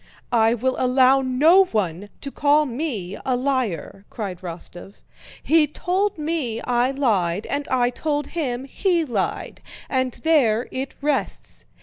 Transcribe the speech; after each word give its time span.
"I 0.33 0.55
will 0.55 0.75
allow 0.79 1.21
no 1.21 1.65
one 1.65 2.09
to 2.21 2.31
call 2.31 2.65
me 2.65 3.15
a 3.23 3.35
liar!" 3.35 4.05
cried 4.09 4.39
Rostóv. 4.39 4.95
"He 5.43 5.67
told 5.67 6.17
me 6.17 6.59
I 6.61 6.89
lied, 6.89 7.45
and 7.45 7.67
I 7.67 7.91
told 7.91 8.25
him 8.33 8.65
he 8.65 9.05
lied. 9.05 9.61
And 9.87 10.13
there 10.23 10.67
it 10.71 10.95
rests. 11.01 11.65